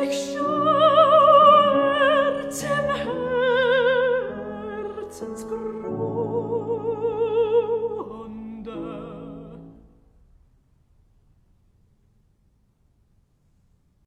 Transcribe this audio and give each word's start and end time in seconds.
Make 0.00 0.12
sure. 0.14 0.49